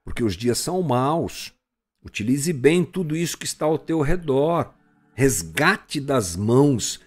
porque 0.04 0.22
os 0.22 0.36
dias 0.36 0.58
são 0.58 0.82
maus. 0.82 1.54
Utilize 2.04 2.52
bem 2.52 2.84
tudo 2.84 3.16
isso 3.16 3.38
que 3.38 3.46
está 3.46 3.64
ao 3.64 3.78
teu 3.78 4.02
redor. 4.02 4.74
Resgate 5.14 5.98
das 5.98 6.36
mãos 6.36 7.00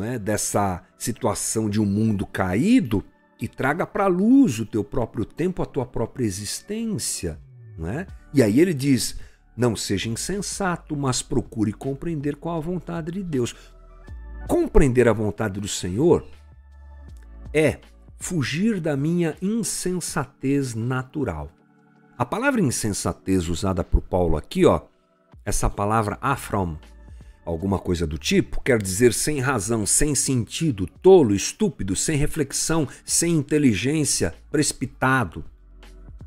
é, 0.00 0.18
dessa 0.18 0.82
situação 0.98 1.70
de 1.70 1.80
um 1.80 1.86
mundo 1.86 2.26
caído 2.26 3.04
e 3.40 3.46
traga 3.46 3.86
para 3.86 4.04
a 4.04 4.08
luz 4.08 4.58
o 4.58 4.66
teu 4.66 4.82
próprio 4.82 5.24
tempo, 5.24 5.62
a 5.62 5.66
tua 5.66 5.86
própria 5.86 6.24
existência. 6.24 7.38
Não 7.78 7.88
é? 7.88 8.08
E 8.32 8.42
aí 8.42 8.58
ele 8.58 8.74
diz: 8.74 9.16
não 9.56 9.76
seja 9.76 10.08
insensato, 10.08 10.96
mas 10.96 11.22
procure 11.22 11.72
compreender 11.72 12.36
qual 12.36 12.56
a 12.56 12.60
vontade 12.60 13.12
de 13.12 13.22
Deus. 13.22 13.54
Compreender 14.48 15.08
a 15.08 15.12
vontade 15.12 15.60
do 15.60 15.68
Senhor 15.68 16.26
é 17.52 17.78
fugir 18.18 18.80
da 18.80 18.96
minha 18.96 19.36
insensatez 19.40 20.74
natural. 20.74 21.50
A 22.16 22.24
palavra 22.24 22.60
insensatez 22.60 23.48
usada 23.48 23.82
por 23.82 24.00
Paulo 24.00 24.36
aqui, 24.36 24.64
ó, 24.64 24.82
essa 25.44 25.68
palavra 25.68 26.18
afrom, 26.20 26.76
alguma 27.44 27.78
coisa 27.78 28.06
do 28.06 28.16
tipo, 28.16 28.60
quer 28.62 28.80
dizer 28.80 29.12
sem 29.12 29.40
razão, 29.40 29.84
sem 29.84 30.14
sentido, 30.14 30.86
tolo, 31.02 31.34
estúpido, 31.34 31.94
sem 31.94 32.16
reflexão, 32.16 32.88
sem 33.04 33.34
inteligência, 33.34 34.34
precipitado. 34.50 35.44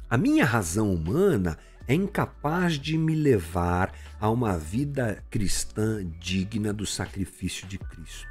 A 0.09 0.17
minha 0.17 0.45
razão 0.45 0.93
humana 0.93 1.57
é 1.87 1.93
incapaz 1.93 2.73
de 2.73 2.97
me 2.97 3.15
levar 3.15 3.93
a 4.19 4.29
uma 4.29 4.57
vida 4.57 5.23
cristã 5.29 6.05
digna 6.19 6.73
do 6.73 6.85
sacrifício 6.85 7.65
de 7.67 7.77
Cristo. 7.77 8.27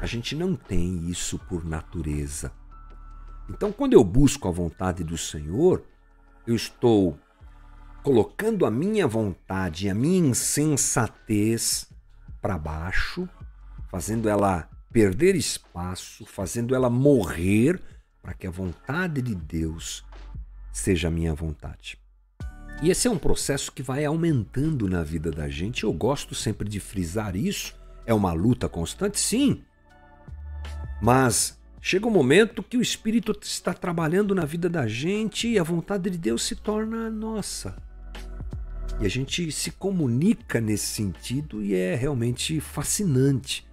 A 0.00 0.06
gente 0.06 0.36
não 0.36 0.54
tem 0.54 1.08
isso 1.08 1.38
por 1.38 1.64
natureza. 1.64 2.52
Então, 3.48 3.72
quando 3.72 3.94
eu 3.94 4.04
busco 4.04 4.46
a 4.46 4.50
vontade 4.50 5.02
do 5.02 5.18
Senhor, 5.18 5.84
eu 6.46 6.54
estou 6.54 7.18
colocando 8.02 8.64
a 8.64 8.70
minha 8.70 9.06
vontade, 9.06 9.88
a 9.88 9.94
minha 9.94 10.28
insensatez 10.28 11.88
para 12.40 12.56
baixo, 12.56 13.28
fazendo 13.90 14.28
ela 14.28 14.68
perder 14.92 15.34
espaço, 15.34 16.24
fazendo 16.24 16.74
ela 16.74 16.88
morrer 16.88 17.80
para 18.22 18.34
que 18.34 18.46
a 18.46 18.50
vontade 18.50 19.20
de 19.20 19.34
Deus 19.34 20.04
seja 20.72 21.08
a 21.08 21.10
minha 21.10 21.34
vontade. 21.34 21.98
E 22.82 22.90
esse 22.90 23.08
é 23.08 23.10
um 23.10 23.18
processo 23.18 23.72
que 23.72 23.82
vai 23.82 24.04
aumentando 24.04 24.88
na 24.88 25.02
vida 25.02 25.30
da 25.30 25.48
gente. 25.48 25.84
Eu 25.84 25.92
gosto 25.92 26.34
sempre 26.34 26.68
de 26.68 26.78
frisar 26.78 27.34
isso. 27.34 27.74
É 28.04 28.12
uma 28.12 28.32
luta 28.32 28.68
constante, 28.68 29.18
sim. 29.18 29.62
Mas 31.00 31.58
chega 31.80 32.06
um 32.06 32.10
momento 32.10 32.62
que 32.62 32.76
o 32.76 32.82
Espírito 32.82 33.36
está 33.42 33.72
trabalhando 33.72 34.34
na 34.34 34.44
vida 34.44 34.68
da 34.68 34.86
gente 34.86 35.48
e 35.48 35.58
a 35.58 35.62
vontade 35.62 36.10
de 36.10 36.18
Deus 36.18 36.42
se 36.42 36.54
torna 36.54 37.08
nossa. 37.10 37.76
E 39.00 39.06
a 39.06 39.08
gente 39.08 39.50
se 39.52 39.70
comunica 39.72 40.60
nesse 40.60 40.86
sentido 40.86 41.62
e 41.62 41.74
é 41.74 41.94
realmente 41.94 42.60
fascinante. 42.60 43.66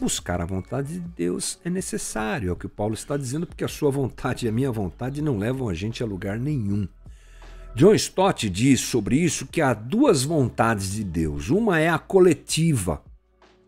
Buscar 0.00 0.40
a 0.40 0.46
vontade 0.46 0.94
de 0.94 1.00
Deus 1.00 1.60
é 1.64 1.70
necessário, 1.70 2.48
é 2.48 2.52
o 2.52 2.56
que 2.56 2.66
Paulo 2.66 2.94
está 2.94 3.16
dizendo, 3.16 3.46
porque 3.46 3.62
a 3.64 3.68
sua 3.68 3.90
vontade 3.90 4.46
e 4.46 4.48
a 4.48 4.52
minha 4.52 4.70
vontade 4.72 5.22
não 5.22 5.38
levam 5.38 5.68
a 5.68 5.74
gente 5.74 6.02
a 6.02 6.06
lugar 6.06 6.38
nenhum. 6.38 6.88
John 7.76 7.92
Stott 7.94 8.48
diz 8.48 8.80
sobre 8.80 9.16
isso 9.16 9.46
que 9.48 9.60
há 9.60 9.74
duas 9.74 10.22
vontades 10.22 10.92
de 10.92 11.02
Deus. 11.02 11.50
Uma 11.50 11.80
é 11.80 11.88
a 11.88 11.98
coletiva, 11.98 13.02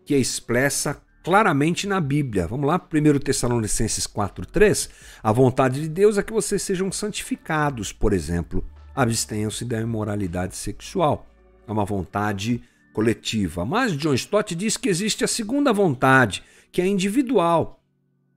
que 0.05 0.15
é 0.15 0.17
expressa 0.17 1.01
claramente 1.21 1.85
na 1.85 1.99
Bíblia. 1.99 2.47
Vamos 2.47 2.67
lá, 2.67 2.75
1 2.77 3.19
Tessalonicenses 3.19 4.07
4,3. 4.07 4.89
A 5.21 5.31
vontade 5.33 5.81
de 5.81 5.89
Deus 5.89 6.17
é 6.17 6.23
que 6.23 6.31
vocês 6.31 6.61
sejam 6.61 6.89
santificados, 6.89 7.91
por 7.91 8.13
exemplo, 8.13 8.63
abstenham-se 8.95 9.65
da 9.65 9.81
imoralidade 9.81 10.55
sexual. 10.55 11.27
É 11.67 11.71
uma 11.71 11.83
vontade 11.83 12.63
coletiva. 12.93 13.65
Mas 13.65 13.91
John 13.91 14.13
Stott 14.13 14.55
diz 14.55 14.77
que 14.77 14.87
existe 14.87 15.25
a 15.25 15.27
segunda 15.27 15.73
vontade, 15.73 16.43
que 16.71 16.81
é 16.81 16.87
individual, 16.87 17.83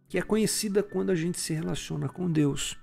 que 0.08 0.18
é 0.18 0.22
conhecida 0.22 0.82
quando 0.82 1.10
a 1.10 1.14
gente 1.14 1.38
se 1.38 1.54
relaciona 1.54 2.08
com 2.08 2.28
Deus. 2.28 2.76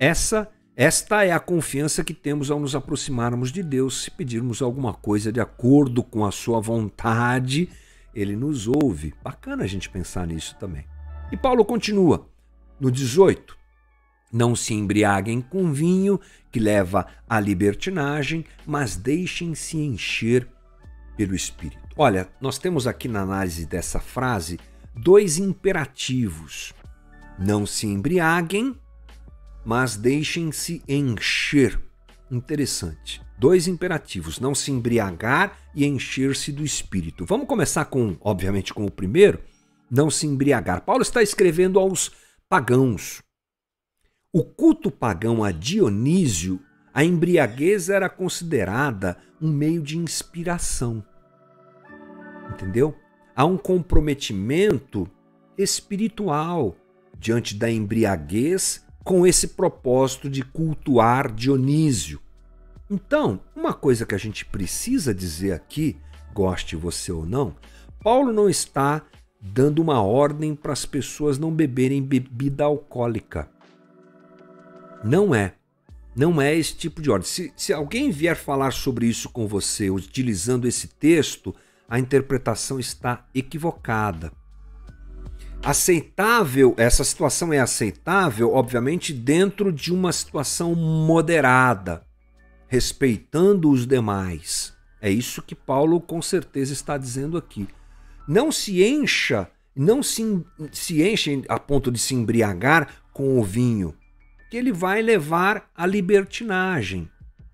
Essa 0.00 0.50
esta 0.82 1.22
é 1.24 1.30
a 1.30 1.38
confiança 1.38 2.02
que 2.02 2.14
temos 2.14 2.50
ao 2.50 2.58
nos 2.58 2.74
aproximarmos 2.74 3.52
de 3.52 3.62
Deus. 3.62 4.04
Se 4.04 4.10
pedirmos 4.10 4.62
alguma 4.62 4.94
coisa 4.94 5.30
de 5.30 5.38
acordo 5.38 6.02
com 6.02 6.24
a 6.24 6.30
sua 6.30 6.58
vontade, 6.58 7.68
ele 8.14 8.34
nos 8.34 8.66
ouve. 8.66 9.12
Bacana 9.22 9.64
a 9.64 9.66
gente 9.66 9.90
pensar 9.90 10.26
nisso 10.26 10.56
também. 10.58 10.86
E 11.30 11.36
Paulo 11.36 11.66
continua 11.66 12.26
no 12.80 12.90
18. 12.90 13.54
Não 14.32 14.56
se 14.56 14.72
embriaguem 14.72 15.42
com 15.42 15.70
vinho, 15.70 16.18
que 16.50 16.58
leva 16.58 17.06
à 17.28 17.38
libertinagem, 17.38 18.46
mas 18.64 18.96
deixem-se 18.96 19.76
encher 19.76 20.48
pelo 21.14 21.34
Espírito. 21.34 21.78
Olha, 21.94 22.26
nós 22.40 22.56
temos 22.56 22.86
aqui 22.86 23.06
na 23.06 23.20
análise 23.20 23.66
dessa 23.66 24.00
frase 24.00 24.58
dois 24.94 25.36
imperativos. 25.36 26.72
Não 27.38 27.66
se 27.66 27.86
embriaguem, 27.86 28.74
mas 29.64 29.96
deixem-se 29.96 30.82
encher. 30.88 31.80
Interessante. 32.30 33.20
Dois 33.38 33.66
imperativos: 33.66 34.38
não 34.38 34.54
se 34.54 34.70
embriagar 34.70 35.56
e 35.74 35.86
encher-se 35.86 36.52
do 36.52 36.64
espírito. 36.64 37.24
Vamos 37.24 37.46
começar 37.46 37.84
com, 37.86 38.16
obviamente, 38.20 38.72
com 38.72 38.84
o 38.84 38.90
primeiro, 38.90 39.40
não 39.90 40.10
se 40.10 40.26
embriagar. 40.26 40.82
Paulo 40.82 41.02
está 41.02 41.22
escrevendo 41.22 41.78
aos 41.78 42.12
pagãos. 42.48 43.22
O 44.32 44.44
culto 44.44 44.90
pagão 44.90 45.42
a 45.42 45.50
Dionísio, 45.50 46.60
a 46.94 47.04
embriaguez 47.04 47.88
era 47.88 48.08
considerada 48.08 49.16
um 49.40 49.50
meio 49.50 49.82
de 49.82 49.98
inspiração 49.98 51.04
entendeu? 52.50 52.94
Há 53.34 53.44
um 53.44 53.56
comprometimento 53.56 55.08
espiritual 55.56 56.76
diante 57.18 57.54
da 57.54 57.70
embriaguez 57.70 58.84
com 59.04 59.26
esse 59.26 59.48
propósito 59.48 60.28
de 60.28 60.42
cultuar 60.42 61.32
Dionísio. 61.32 62.20
Então, 62.90 63.40
uma 63.54 63.72
coisa 63.72 64.04
que 64.04 64.14
a 64.14 64.18
gente 64.18 64.44
precisa 64.44 65.14
dizer 65.14 65.52
aqui, 65.52 65.96
goste 66.34 66.76
você 66.76 67.12
ou 67.12 67.24
não, 67.24 67.54
Paulo 68.02 68.32
não 68.32 68.48
está 68.48 69.02
dando 69.40 69.80
uma 69.80 70.02
ordem 70.02 70.54
para 70.54 70.72
as 70.72 70.84
pessoas 70.84 71.38
não 71.38 71.52
beberem 71.52 72.02
bebida 72.02 72.64
alcoólica. 72.64 73.48
Não 75.02 75.34
é. 75.34 75.54
Não 76.14 76.42
é 76.42 76.54
esse 76.54 76.76
tipo 76.76 77.00
de 77.00 77.10
ordem. 77.10 77.28
Se, 77.28 77.52
se 77.56 77.72
alguém 77.72 78.10
vier 78.10 78.36
falar 78.36 78.72
sobre 78.72 79.06
isso 79.06 79.30
com 79.30 79.46
você 79.46 79.88
utilizando 79.88 80.66
esse 80.66 80.88
texto, 80.88 81.54
a 81.88 81.98
interpretação 81.98 82.78
está 82.78 83.26
equivocada. 83.34 84.32
Aceitável, 85.62 86.74
essa 86.78 87.04
situação 87.04 87.52
é 87.52 87.58
aceitável, 87.58 88.52
obviamente, 88.54 89.12
dentro 89.12 89.70
de 89.70 89.92
uma 89.92 90.10
situação 90.10 90.74
moderada, 90.74 92.02
respeitando 92.66 93.70
os 93.70 93.86
demais. 93.86 94.72
É 95.02 95.10
isso 95.10 95.42
que 95.42 95.54
Paulo 95.54 96.00
com 96.00 96.22
certeza 96.22 96.72
está 96.72 96.96
dizendo 96.96 97.36
aqui. 97.36 97.68
Não 98.26 98.50
se 98.50 98.82
encha, 98.82 99.48
não 99.76 100.02
se, 100.02 100.42
se 100.72 101.02
enche 101.02 101.44
a 101.48 101.58
ponto 101.58 101.92
de 101.92 101.98
se 101.98 102.14
embriagar 102.14 102.88
com 103.12 103.38
o 103.38 103.44
vinho, 103.44 103.94
que 104.50 104.56
ele 104.56 104.72
vai 104.72 105.02
levar 105.02 105.70
à 105.76 105.86
libertinagem 105.86 107.08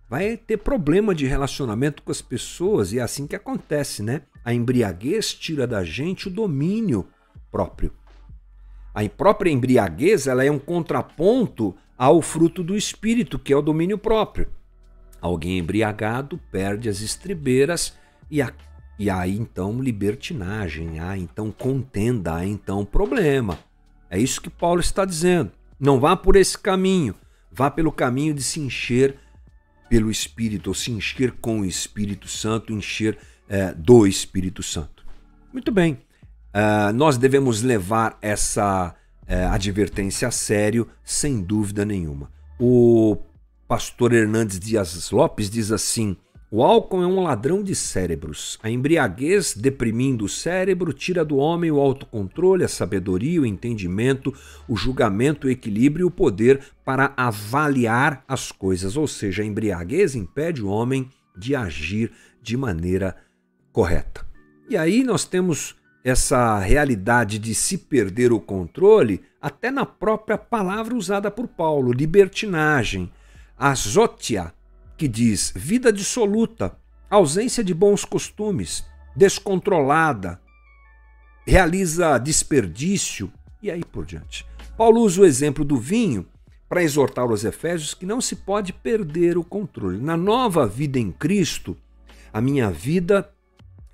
vai 0.09 0.37
ter 0.37 0.59
problema 0.59 1.15
de 1.15 1.27
relacionamento 1.27 2.03
com 2.03 2.13
as 2.13 2.23
pessoas 2.23 2.93
e 2.93 2.99
é 2.99 3.03
assim 3.03 3.27
que 3.27 3.37
acontece, 3.37 4.03
né? 4.03 4.23
A 4.45 4.55
embriaguez 4.55 5.35
tira 5.35 5.67
da 5.67 5.83
gente 5.85 6.29
o 6.29 6.31
domínio 6.31 7.09
próprio. 7.51 7.93
A 8.95 9.07
própria 9.09 9.51
embriaguez 9.51 10.27
ela 10.27 10.45
é 10.45 10.51
um 10.51 10.59
contraponto 10.59 11.77
ao 11.99 12.23
fruto 12.23 12.63
do 12.63 12.77
espírito, 12.77 13.39
que 13.39 13.53
é 13.53 13.57
o 13.57 13.63
domínio 13.63 13.99
próprio. 13.99 14.49
Alguém 15.21 15.59
embriagado 15.59 16.41
perde 16.51 16.89
as 16.89 17.01
estribeiras 17.01 17.95
e, 18.31 18.41
a, 18.41 18.53
e 18.99 19.11
aí 19.11 19.37
então 19.37 19.81
libertinagem, 19.83 20.99
há 21.01 21.17
então 21.17 21.51
contenda, 21.51 22.37
há 22.37 22.47
então 22.47 22.85
problema. 22.85 23.59
É 24.09 24.19
isso 24.19 24.41
que 24.41 24.51
Paulo 24.51 24.81
está 24.81 25.05
dizendo. 25.05 25.53
Não 25.79 26.01
vá 26.01 26.17
por 26.17 26.37
esse 26.37 26.57
caminho, 26.59 27.15
vá 27.51 27.71
pelo 27.71 27.93
caminho 27.93 28.33
de 28.33 28.43
se 28.43 28.61
encher 28.61 29.19
pelo 29.89 30.11
Espírito, 30.11 30.69
ou 30.69 30.75
se 30.75 30.91
encher 30.91 31.33
com 31.33 31.61
o 31.61 31.65
Espírito 31.65 32.29
Santo, 32.29 32.73
encher 32.73 33.19
é, 33.49 33.73
do 33.73 34.07
Espírito 34.07 34.63
Santo. 34.63 35.05
Muito 35.53 35.71
bem, 35.71 35.99
uh, 36.57 36.93
nós 36.95 37.19
devemos 37.19 37.63
levar 37.63 38.17
essa 38.23 38.95
uh, 39.23 39.53
advertência 39.53 40.29
a 40.29 40.31
sério, 40.31 40.89
sem 41.05 41.43
dúvida 41.43 41.85
nenhuma. 41.85 42.31
O 42.59 43.19
pastor 43.69 44.15
Hernandes 44.15 44.59
Dias 44.59 45.11
Lopes 45.11 45.51
diz 45.51 45.71
assim: 45.71 46.17
o 46.49 46.63
álcool 46.63 47.03
é 47.03 47.07
um 47.07 47.23
ladrão 47.23 47.61
de 47.61 47.75
cérebros. 47.75 48.57
A 48.63 48.71
embriaguez, 48.71 49.53
deprimindo 49.53 50.25
o 50.25 50.29
cérebro, 50.29 50.93
tira 50.93 51.25
do 51.25 51.37
homem 51.37 51.73
o 51.73 51.81
autocontrole, 51.81 52.63
a 52.63 52.69
sabedoria, 52.69 53.43
o 53.43 53.47
entendimento, 53.47 54.33
o 54.69 54.77
julgamento, 54.77 55.49
o 55.49 55.51
equilíbrio 55.51 56.05
e 56.05 56.07
o 56.07 56.11
poder 56.11 56.61
para 56.85 57.13
avaliar 57.17 58.25
as 58.29 58.53
coisas. 58.53 58.97
Ou 58.97 59.09
seja, 59.09 59.43
a 59.43 59.47
embriaguez 59.47 60.15
impede 60.15 60.63
o 60.63 60.69
homem 60.69 61.11
de 61.37 61.57
agir 61.57 62.13
de 62.41 62.57
maneira 62.57 63.17
correta. 63.73 64.25
E 64.71 64.77
aí 64.77 65.03
nós 65.03 65.25
temos 65.25 65.75
essa 66.07 66.61
realidade 66.61 67.37
de 67.37 67.53
se 67.53 67.77
perder 67.77 68.33
o 68.33 68.39
controle 68.39 69.25
até 69.43 69.73
na 69.73 69.85
própria 69.85 70.39
palavra 70.39 70.95
usada 70.95 71.33
por 71.33 71.49
Paulo, 71.49 71.91
libertinagem. 71.91 73.11
Azotia 73.59 74.55
que 74.97 75.09
diz 75.09 75.53
vida 75.57 75.93
dissoluta, 75.93 76.79
ausência 77.11 77.65
de 77.65 77.75
bons 77.75 78.05
costumes, 78.05 78.87
descontrolada, 79.17 80.41
realiza 81.45 82.19
desperdício 82.19 83.33
e 83.61 83.69
aí 83.69 83.85
por 83.85 84.07
diante. 84.07 84.47
Paulo 84.77 85.01
usa 85.01 85.23
o 85.23 85.27
exemplo 85.27 85.65
do 85.65 85.77
vinho 85.77 86.25
para 86.69 86.85
exortar 86.85 87.27
os 87.27 87.45
Efésios 87.45 87.95
que 87.95 88.07
não 88.07 88.21
se 88.21 88.37
pode 88.37 88.73
perder 88.73 89.37
o 89.37 89.43
controle. 89.43 90.01
Na 90.01 90.17
nova 90.17 90.69
vida 90.69 91.01
em 91.01 91.11
Cristo, 91.11 91.77
a 92.33 92.41
minha 92.41 92.71
vida 92.71 93.29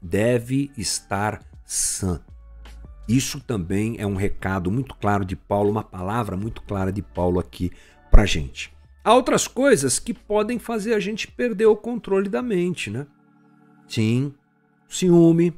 deve 0.02 0.70
estar 0.76 1.40
sã. 1.72 2.20
Isso 3.08 3.40
também 3.40 3.96
é 3.98 4.06
um 4.06 4.14
recado 4.14 4.70
muito 4.70 4.94
claro 4.94 5.24
de 5.24 5.34
Paulo, 5.34 5.70
uma 5.70 5.82
palavra 5.82 6.36
muito 6.36 6.62
clara 6.62 6.92
de 6.92 7.02
Paulo 7.02 7.40
aqui 7.40 7.72
para 8.10 8.26
gente. 8.26 8.72
Há 9.02 9.14
outras 9.14 9.48
coisas 9.48 9.98
que 9.98 10.14
podem 10.14 10.58
fazer 10.58 10.94
a 10.94 11.00
gente 11.00 11.26
perder 11.26 11.66
o 11.66 11.76
controle 11.76 12.28
da 12.28 12.42
mente, 12.42 12.90
né? 12.90 13.06
Sim, 13.88 14.34
o 14.88 14.94
ciúme, 14.94 15.52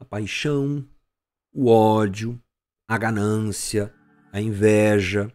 a 0.00 0.04
paixão, 0.04 0.84
o 1.54 1.70
ódio, 1.70 2.40
a 2.88 2.98
ganância, 2.98 3.92
a 4.32 4.40
inveja, 4.40 5.30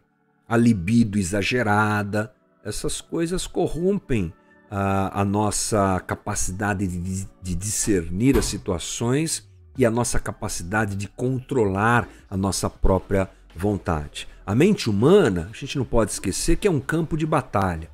a 0.46 0.56
libido 0.56 1.18
exagerada. 1.18 2.34
Essas 2.62 3.00
coisas 3.00 3.46
corrompem 3.46 4.32
a, 4.70 5.20
a 5.20 5.24
nossa 5.24 5.98
capacidade 6.00 6.86
de, 6.86 7.28
de 7.40 7.54
discernir 7.54 8.36
as 8.36 8.44
situações 8.44 9.50
e 9.76 9.86
a 9.86 9.90
nossa 9.90 10.18
capacidade 10.18 10.96
de 10.96 11.08
controlar 11.08 12.08
a 12.28 12.36
nossa 12.36 12.68
própria 12.68 13.28
vontade. 13.54 14.28
A 14.44 14.54
mente 14.54 14.90
humana, 14.90 15.48
a 15.52 15.56
gente 15.56 15.78
não 15.78 15.84
pode 15.84 16.10
esquecer 16.10 16.56
que 16.56 16.66
é 16.66 16.70
um 16.70 16.80
campo 16.80 17.16
de 17.16 17.24
batalha. 17.24 17.90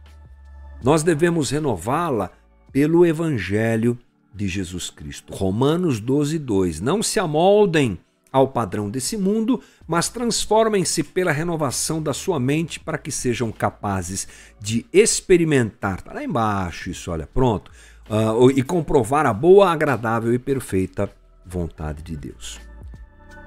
Nós 0.83 1.03
devemos 1.03 1.51
renová-la 1.51 2.31
pelo 2.73 3.05
Evangelho 3.05 3.99
de 4.35 4.47
Jesus 4.49 4.91
Cristo. 4.91 5.35
Romanos 5.35 6.01
12, 6.01 6.39
2. 6.39 6.81
Não 6.81 7.03
se 7.03 7.19
amoldem 7.19 7.99
ao 8.31 8.49
padrão 8.49 8.91
desse 8.91 9.17
mundo, 9.17 9.61
mas 9.87 10.09
transformem-se 10.09 11.03
pela 11.03 11.33
renovação 11.33 12.03
da 12.03 12.13
sua 12.13 12.39
mente 12.39 12.79
para 12.79 12.99
que 12.99 13.11
sejam 13.11 13.51
capazes 13.51 14.29
de 14.61 14.87
experimentar. 14.93 15.99
Está 15.99 16.13
lá 16.13 16.23
embaixo 16.23 16.91
isso, 16.91 17.11
olha, 17.11 17.27
pronto. 17.27 17.71
Uh, 18.09 18.51
e 18.51 18.63
comprovar 18.63 19.27
a 19.27 19.33
boa, 19.33 19.71
agradável 19.71 20.33
e 20.33 20.39
perfeita 20.39 21.11
vontade 21.49 22.03
de 22.03 22.17
Deus. 22.17 22.61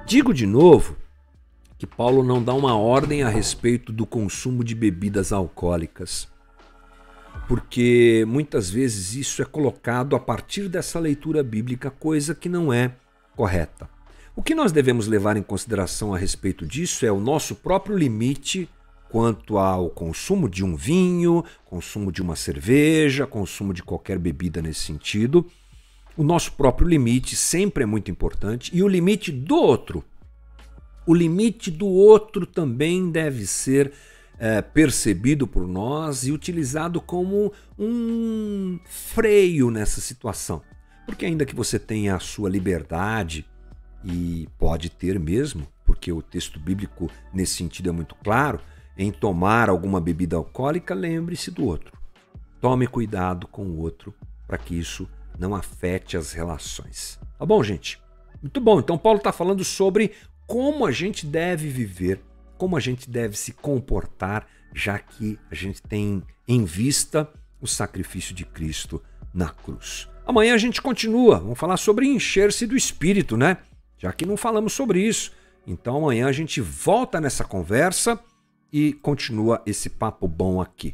Digo 0.06 0.34
de 0.34 0.46
novo 0.46 0.96
que 1.78 1.88
Paulo 1.88 2.24
não 2.24 2.44
dá 2.44 2.54
uma 2.54 2.76
ordem 2.76 3.24
a 3.24 3.30
respeito 3.30 3.92
do 3.92 4.06
consumo 4.06 4.64
de 4.64 4.76
bebidas 4.76 5.32
alcoólicas 5.32 6.32
porque 7.48 8.24
muitas 8.28 8.70
vezes 8.70 9.14
isso 9.14 9.42
é 9.42 9.46
colocado 9.46 10.16
a 10.16 10.20
partir 10.20 10.70
dessa 10.70 11.00
leitura 11.00 11.44
bíblica, 11.44 11.90
coisa 11.92 12.34
que 12.34 12.48
não 12.48 12.72
é 12.72 12.94
correta. 13.36 13.90
O 14.36 14.42
que 14.42 14.56
nós 14.56 14.72
devemos 14.72 15.08
levar 15.08 15.36
em 15.36 15.44
consideração 15.44 16.14
a 16.14 16.18
respeito 16.18 16.66
disso 16.66 17.06
é 17.06 17.12
o 17.12 17.20
nosso 17.20 17.56
próprio 17.56 17.98
limite 17.98 18.70
quanto 19.10 19.58
ao 19.58 19.90
consumo 19.90 20.48
de 20.48 20.64
um 20.64 20.78
vinho, 20.78 21.44
consumo 21.66 22.10
de 22.10 22.22
uma 22.22 22.38
cerveja, 22.38 23.28
consumo 23.28 23.74
de 23.74 23.84
qualquer 23.84 24.18
bebida 24.18 24.62
nesse 24.62 24.86
sentido. 24.86 25.46
O 26.22 26.24
nosso 26.24 26.52
próprio 26.52 26.88
limite 26.88 27.36
sempre 27.36 27.82
é 27.82 27.86
muito 27.88 28.12
importante 28.12 28.70
e 28.78 28.84
o 28.84 28.88
limite 28.88 29.32
do 29.32 29.56
outro. 29.56 30.04
O 31.04 31.16
limite 31.16 31.72
do 31.72 31.88
outro 31.88 32.46
também 32.46 33.10
deve 33.10 33.48
ser 33.48 33.92
é, 34.38 34.62
percebido 34.62 35.48
por 35.48 35.68
nós 35.68 36.24
e 36.24 36.32
utilizado 36.32 37.02
como 37.02 37.52
um 37.76 38.80
freio 38.86 39.72
nessa 39.72 40.00
situação. 40.00 40.62
Porque, 41.08 41.26
ainda 41.26 41.44
que 41.44 41.56
você 41.56 41.80
tenha 41.80 42.16
a 42.16 42.20
sua 42.20 42.52
liberdade, 42.52 43.44
e 44.06 44.48
pode 44.60 44.92
ter 44.92 45.20
mesmo, 45.20 45.68
porque 45.84 46.12
o 46.12 46.22
texto 46.22 46.60
bíblico 46.60 47.10
nesse 47.34 47.56
sentido 47.56 47.90
é 47.90 47.92
muito 47.92 48.14
claro, 48.24 48.60
em 48.96 49.12
tomar 49.12 49.72
alguma 49.72 50.00
bebida 50.00 50.36
alcoólica, 50.36 50.94
lembre-se 50.94 51.50
do 51.50 51.66
outro. 51.66 51.98
Tome 52.62 52.86
cuidado 52.86 53.48
com 53.48 53.64
o 53.64 53.80
outro 53.80 54.14
para 54.46 54.60
que 54.60 54.78
isso 54.78 55.10
não 55.42 55.56
afete 55.56 56.16
as 56.16 56.32
relações. 56.32 57.20
Tá 57.38 57.46
bom, 57.46 57.62
gente? 57.64 58.00
Muito 58.42 58.62
bom. 58.62 58.80
Então, 58.80 58.98
Paulo 58.98 59.18
está 59.18 59.32
falando 59.32 59.64
sobre 59.64 60.14
como 60.48 60.86
a 60.86 60.92
gente 60.92 61.26
deve 61.26 61.68
viver 61.68 62.22
como 62.62 62.78
a 62.78 62.80
gente 62.80 63.10
deve 63.10 63.36
se 63.36 63.54
comportar, 63.54 64.46
já 64.72 65.00
que 65.00 65.40
a 65.50 65.56
gente 65.56 65.82
tem 65.82 66.22
em 66.48 66.64
vista 66.64 67.28
o 67.60 67.66
sacrifício 67.66 68.36
de 68.36 68.46
Cristo 68.46 69.02
na 69.34 69.50
cruz. 69.50 70.08
Amanhã 70.28 70.54
a 70.54 70.60
gente 70.60 70.80
continua, 70.80 71.40
vamos 71.40 71.58
falar 71.58 71.78
sobre 71.78 72.06
encher-se 72.06 72.68
do 72.68 72.78
Espírito, 72.78 73.36
né? 73.36 73.58
Já 73.98 74.14
que 74.14 74.28
não 74.28 74.38
falamos 74.38 74.74
sobre 74.74 75.02
isso. 75.02 75.32
Então 75.66 75.98
amanhã 75.98 76.28
a 76.28 76.32
gente 76.32 76.62
volta 76.62 77.20
nessa 77.20 77.44
conversa 77.44 78.20
e 78.72 78.94
continua 78.94 79.64
esse 79.66 79.90
papo 79.90 80.28
bom 80.28 80.62
aqui. 80.62 80.94